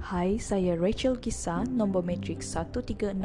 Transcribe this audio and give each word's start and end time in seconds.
Hai, 0.00 0.40
saya 0.40 0.80
Rachel 0.80 1.20
Kisa, 1.20 1.60
nombor 1.68 2.00
matrik 2.00 2.40
136490 2.40 3.20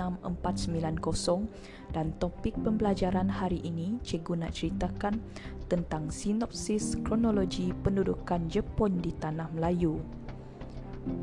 dan 1.95 2.11
topik 2.19 2.51
pembelajaran 2.59 3.31
hari 3.31 3.63
ini 3.63 3.95
cikgu 4.03 4.43
nak 4.43 4.51
ceritakan 4.51 5.23
tentang 5.71 6.11
sinopsis 6.11 6.99
kronologi 7.07 7.71
pendudukan 7.79 8.51
Jepun 8.51 8.99
di 8.99 9.15
Tanah 9.15 9.55
Melayu 9.55 10.03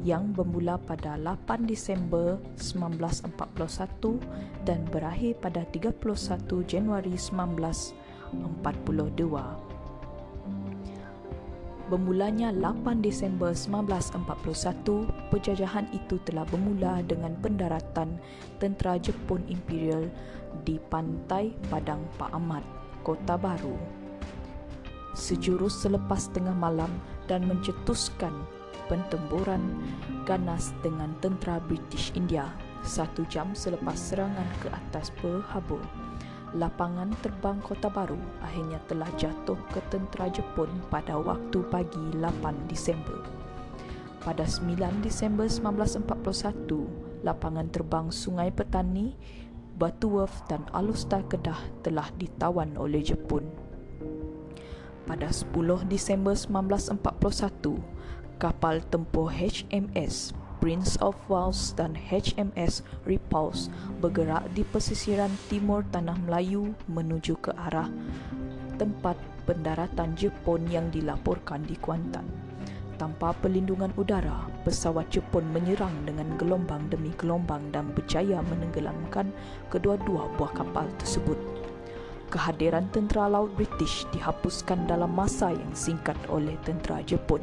yang 0.00 0.32
bermula 0.32 0.80
pada 0.80 1.20
8 1.20 1.68
Disember 1.68 2.40
1941 2.57 4.25
dan 4.64 4.89
berakhir 4.89 5.36
pada 5.36 5.68
31 5.68 6.00
Januari 6.64 7.12
1942 7.12 9.71
bermulanya 11.89 12.54
8 12.54 13.00
Disember 13.03 13.54
1941, 13.54 15.32
penjajahan 15.32 15.86
itu 15.91 16.21
telah 16.27 16.46
bermula 16.46 17.03
dengan 17.07 17.35
pendaratan 17.41 18.21
tentera 18.61 18.99
Jepun 19.00 19.43
Imperial 19.49 20.07
di 20.63 20.79
pantai 20.91 21.55
Padang 21.72 22.05
Pak 22.21 22.31
Ahmad, 22.31 22.63
Kota 23.03 23.35
Baru. 23.35 23.75
Sejurus 25.13 25.81
selepas 25.81 26.31
tengah 26.32 26.55
malam 26.55 26.91
dan 27.29 27.45
mencetuskan 27.45 28.33
pentemburan 28.91 29.80
ganas 30.29 30.77
dengan 30.85 31.13
tentera 31.21 31.63
British 31.63 32.12
India 32.12 32.50
satu 32.83 33.22
jam 33.30 33.55
selepas 33.55 33.94
serangan 33.94 34.47
ke 34.58 34.69
atas 34.69 35.14
Pearl 35.22 35.39
Harbor 35.47 35.83
lapangan 36.52 37.08
terbang 37.24 37.56
Kota 37.64 37.88
Baru 37.88 38.20
akhirnya 38.44 38.77
telah 38.84 39.08
jatuh 39.16 39.56
ke 39.72 39.80
tentera 39.88 40.28
Jepun 40.28 40.69
pada 40.92 41.16
waktu 41.16 41.64
pagi 41.72 42.12
8 42.12 42.68
Disember. 42.68 43.24
Pada 44.20 44.46
9 44.46 45.02
Disember 45.02 45.48
1941, 45.48 47.24
lapangan 47.27 47.66
terbang 47.72 48.06
Sungai 48.12 48.52
Petani, 48.54 49.16
Batu 49.74 50.20
dan 50.46 50.62
Alustar 50.70 51.27
Kedah 51.27 51.58
telah 51.82 52.06
ditawan 52.20 52.77
oleh 52.77 53.02
Jepun. 53.02 53.48
Pada 55.08 55.32
10 55.32 55.88
Disember 55.90 56.36
1941, 56.38 57.82
kapal 58.38 58.84
tempur 58.86 59.32
HMS 59.32 60.36
Prince 60.62 60.94
of 61.02 61.18
Wales 61.27 61.74
dan 61.74 61.98
HMS 61.98 62.86
Repulse 63.02 63.66
bergerak 63.98 64.46
di 64.55 64.62
pesisiran 64.62 65.34
timur 65.50 65.82
Tanah 65.91 66.14
Melayu 66.22 66.70
menuju 66.86 67.34
ke 67.42 67.50
arah 67.66 67.91
tempat 68.78 69.18
pendaratan 69.42 70.14
Jepun 70.14 70.62
yang 70.70 70.86
dilaporkan 70.94 71.66
di 71.66 71.74
Kuantan. 71.83 72.22
Tanpa 72.94 73.34
perlindungan 73.42 73.90
udara, 73.98 74.46
pesawat 74.62 75.10
Jepun 75.10 75.42
menyerang 75.50 76.06
dengan 76.06 76.30
gelombang 76.38 76.86
demi 76.86 77.10
gelombang 77.18 77.74
dan 77.74 77.90
berjaya 77.90 78.38
menenggelamkan 78.46 79.34
kedua-dua 79.66 80.30
buah 80.38 80.55
kapal 80.55 80.86
tersebut. 81.02 81.42
Kehadiran 82.30 82.86
tentera 82.94 83.27
laut 83.27 83.50
British 83.58 84.06
dihapuskan 84.14 84.86
dalam 84.86 85.10
masa 85.10 85.50
yang 85.50 85.74
singkat 85.74 86.14
oleh 86.30 86.55
tentera 86.62 87.02
Jepun 87.02 87.42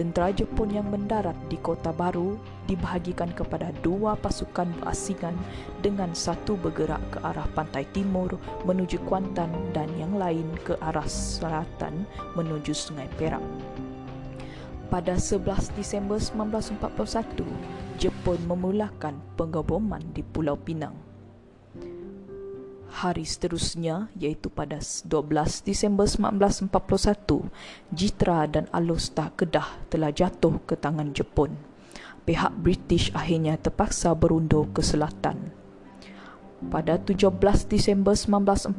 tentera 0.00 0.32
Jepun 0.32 0.72
yang 0.72 0.88
mendarat 0.88 1.36
di 1.52 1.60
Kota 1.60 1.92
Baru 1.92 2.40
dibahagikan 2.64 3.36
kepada 3.36 3.68
dua 3.84 4.16
pasukan 4.16 4.72
berasingan 4.80 5.36
dengan 5.84 6.16
satu 6.16 6.56
bergerak 6.56 7.04
ke 7.12 7.20
arah 7.20 7.44
pantai 7.52 7.84
timur 7.92 8.40
menuju 8.64 8.96
Kuantan 9.04 9.52
dan 9.76 9.92
yang 10.00 10.16
lain 10.16 10.48
ke 10.64 10.72
arah 10.80 11.04
selatan 11.04 12.08
menuju 12.32 12.72
Sungai 12.72 13.12
Perak. 13.20 13.44
Pada 14.88 15.20
11 15.20 15.68
Disember 15.76 16.16
1941, 16.16 17.44
Jepun 18.00 18.40
memulakan 18.48 19.20
penggabungan 19.36 20.00
di 20.16 20.24
Pulau 20.24 20.56
Pinang 20.56 21.09
hari 22.90 23.22
seterusnya 23.22 24.10
iaitu 24.18 24.50
pada 24.50 24.82
12 24.82 25.06
Disember 25.62 26.10
1941 26.10 26.66
Jitra 27.94 28.50
dan 28.50 28.66
Alusta 28.74 29.30
Kedah 29.38 29.78
telah 29.86 30.10
jatuh 30.10 30.58
ke 30.66 30.74
tangan 30.74 31.14
Jepun. 31.14 31.54
Pihak 32.26 32.52
British 32.60 33.14
akhirnya 33.14 33.56
terpaksa 33.56 34.12
berundur 34.12 34.68
ke 34.74 34.82
selatan. 34.82 35.54
Pada 36.68 37.00
17 37.00 37.32
Disember 37.72 38.12
1941, 38.12 38.76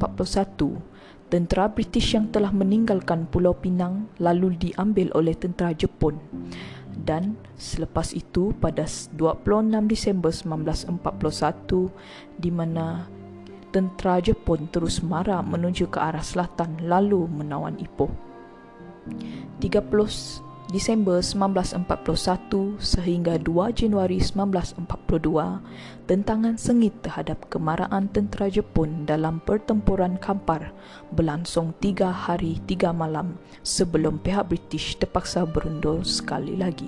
tentera 1.32 1.66
British 1.66 2.14
yang 2.14 2.30
telah 2.30 2.54
meninggalkan 2.54 3.26
Pulau 3.26 3.58
Pinang 3.58 4.12
lalu 4.22 4.54
diambil 4.60 5.10
oleh 5.18 5.34
tentera 5.34 5.74
Jepun. 5.74 6.20
Dan 6.92 7.40
selepas 7.58 8.14
itu 8.14 8.54
pada 8.60 8.86
26 8.86 9.90
Disember 9.90 10.30
1941 10.30 11.90
di 12.38 12.52
mana 12.54 13.10
tentera 13.72 14.20
Jepun 14.20 14.68
terus 14.70 15.02
marah 15.02 15.42
menuju 15.42 15.90
ke 15.90 15.98
arah 15.98 16.24
selatan 16.24 16.86
lalu 16.86 17.26
menawan 17.26 17.80
Ipoh. 17.80 18.12
30 19.64 20.52
Disember 20.72 21.20
1941 21.20 22.80
sehingga 22.80 23.36
2 23.36 23.76
Januari 23.76 24.24
1942, 24.24 24.88
tentangan 26.08 26.56
sengit 26.56 26.96
terhadap 27.04 27.52
kemarahan 27.52 28.08
tentera 28.08 28.48
Jepun 28.48 29.04
dalam 29.04 29.44
pertempuran 29.44 30.16
Kampar 30.16 30.72
berlangsung 31.12 31.76
tiga 31.84 32.16
hari 32.16 32.64
tiga 32.72 32.96
malam 32.96 33.36
sebelum 33.68 34.24
pihak 34.24 34.48
British 34.48 34.96
terpaksa 34.96 35.44
berundur 35.44 36.08
sekali 36.08 36.56
lagi. 36.56 36.88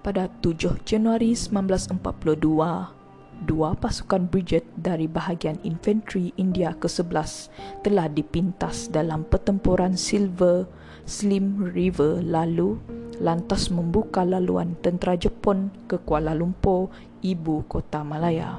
Pada 0.00 0.32
7 0.40 0.80
Januari 0.88 1.36
1942, 1.36 2.99
dua 3.44 3.72
pasukan 3.76 4.28
brigade 4.28 4.68
dari 4.76 5.08
bahagian 5.08 5.56
infanteri 5.64 6.32
India 6.36 6.76
ke-11 6.76 7.48
telah 7.84 8.06
dipintas 8.08 8.92
dalam 8.92 9.24
pertempuran 9.24 9.96
Silver 9.96 10.68
Slim 11.08 11.72
River 11.72 12.20
lalu 12.22 12.76
lantas 13.20 13.68
membuka 13.68 14.24
laluan 14.24 14.76
tentera 14.80 15.12
Jepun 15.16 15.68
ke 15.84 16.00
Kuala 16.00 16.32
Lumpur, 16.32 16.88
ibu 17.20 17.64
kota 17.68 18.00
Malaya. 18.00 18.56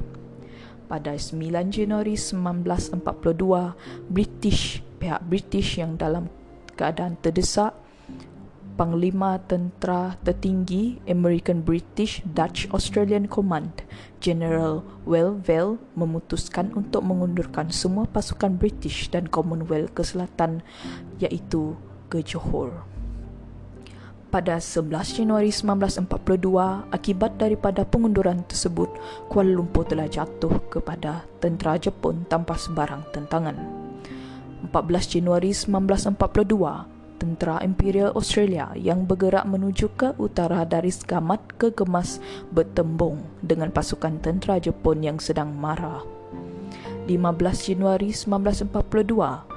Pada 0.86 1.18
9 1.18 1.72
Januari 1.74 2.14
1942, 2.20 4.12
British 4.12 4.86
pihak 5.02 5.26
British 5.26 5.82
yang 5.82 5.98
dalam 5.98 6.30
keadaan 6.78 7.18
terdesak 7.18 7.74
Panglima 8.80 9.38
Tentera 9.46 10.16
Tertinggi 10.24 11.04
American 11.06 11.62
British 11.62 12.24
Dutch 12.24 12.72
Australian 12.72 13.28
Command 13.28 13.84
General 14.24 14.86
Wellville 15.04 15.82
memutuskan 15.94 16.72
untuk 16.74 17.04
mengundurkan 17.04 17.70
semua 17.70 18.08
pasukan 18.08 18.56
British 18.56 19.12
dan 19.12 19.28
Commonwealth 19.28 19.92
ke 19.92 20.04
selatan 20.06 20.64
iaitu 21.20 21.76
ke 22.08 22.24
Johor. 22.24 22.88
Pada 24.32 24.64
11 24.64 25.20
Januari 25.20 25.52
1942, 25.52 26.88
akibat 26.88 27.36
daripada 27.36 27.84
pengunduran 27.84 28.48
tersebut, 28.48 28.88
Kuala 29.28 29.52
Lumpur 29.52 29.84
telah 29.84 30.08
jatuh 30.08 30.72
kepada 30.72 31.28
tentera 31.44 31.76
Jepun 31.76 32.24
tanpa 32.32 32.56
sebarang 32.56 33.12
tentangan. 33.12 33.60
14 34.72 35.20
Januari 35.20 35.52
1942, 35.52 37.01
tentera 37.22 37.62
Imperial 37.62 38.10
Australia 38.18 38.74
yang 38.74 39.06
bergerak 39.06 39.46
menuju 39.46 39.94
ke 39.94 40.18
utara 40.18 40.66
dari 40.66 40.90
Skamat 40.90 41.62
ke 41.62 41.70
Gemas 41.70 42.18
bertembung 42.50 43.22
dengan 43.46 43.70
pasukan 43.70 44.18
tentera 44.18 44.58
Jepun 44.58 45.06
yang 45.06 45.22
sedang 45.22 45.54
marah. 45.54 46.02
15 47.06 47.14
Januari 47.62 48.10
1942 48.10 49.52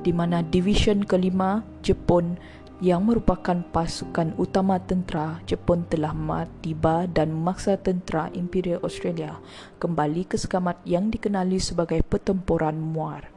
di 0.00 0.16
mana 0.16 0.40
Division 0.40 1.04
kelima 1.04 1.60
Jepun 1.84 2.40
yang 2.80 3.04
merupakan 3.04 3.60
pasukan 3.60 4.32
utama 4.40 4.80
tentera 4.80 5.36
Jepun 5.44 5.84
telah 5.84 6.16
tiba 6.64 7.04
dan 7.04 7.28
memaksa 7.36 7.76
tentera 7.76 8.32
Imperial 8.32 8.80
Australia 8.80 9.36
kembali 9.76 10.24
ke 10.24 10.40
Skamat 10.40 10.80
yang 10.88 11.12
dikenali 11.12 11.60
sebagai 11.60 12.00
pertempuran 12.00 12.80
Muar. 12.80 13.28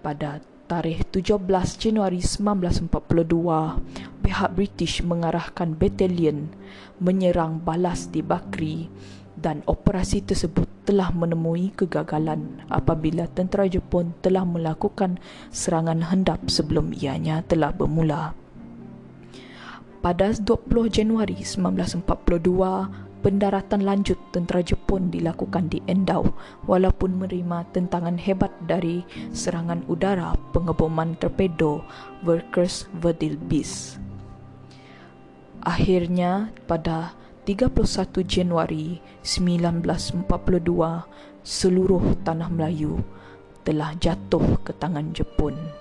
Pada 0.00 0.40
tarikh 0.70 1.02
17 1.10 1.42
Januari 1.82 2.22
1942, 2.22 2.94
pihak 4.22 4.50
British 4.54 5.02
mengarahkan 5.02 5.74
batalion 5.74 6.46
menyerang 7.02 7.58
balas 7.58 8.06
di 8.06 8.22
Bakri 8.22 8.86
dan 9.34 9.66
operasi 9.66 10.22
tersebut 10.22 10.70
telah 10.86 11.10
menemui 11.10 11.74
kegagalan 11.74 12.62
apabila 12.70 13.26
tentera 13.26 13.66
Jepun 13.66 14.14
telah 14.22 14.46
melakukan 14.46 15.18
serangan 15.50 16.06
hendap 16.06 16.38
sebelum 16.46 16.94
ianya 16.94 17.42
telah 17.50 17.74
bermula. 17.74 18.38
Pada 19.98 20.30
20 20.30 20.70
Januari 20.86 21.42
1942, 21.42 23.09
pendaratan 23.20 23.84
lanjut 23.84 24.16
tentera 24.32 24.64
Jepun 24.64 25.12
dilakukan 25.12 25.68
di 25.68 25.84
Endau 25.84 26.32
walaupun 26.64 27.20
menerima 27.20 27.68
tentangan 27.72 28.16
hebat 28.16 28.52
dari 28.64 29.04
serangan 29.32 29.84
udara 29.88 30.36
pengeboman 30.52 31.16
torpedo 31.20 31.84
Workers 32.24 32.88
Verdil 32.96 33.36
Beast. 33.36 34.00
Akhirnya 35.60 36.52
pada 36.64 37.12
31 37.44 38.24
Januari 38.24 39.00
1942 39.20 40.24
seluruh 41.44 42.04
tanah 42.24 42.48
Melayu 42.52 43.00
telah 43.64 43.92
jatuh 43.96 44.60
ke 44.64 44.72
tangan 44.76 45.12
Jepun. 45.12 45.79